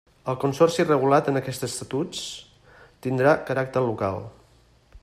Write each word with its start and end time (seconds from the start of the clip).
El 0.31 0.37
Consorci 0.43 0.85
regulat 0.87 1.29
en 1.33 1.37
aquests 1.41 1.67
estatuts 1.67 2.25
tindrà 3.07 3.39
caràcter 3.53 3.87
local. 3.91 4.21